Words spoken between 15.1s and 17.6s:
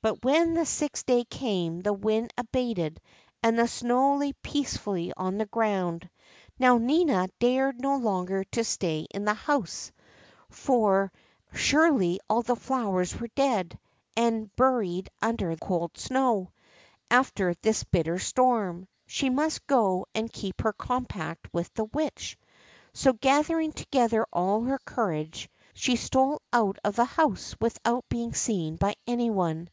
under the cold snow, after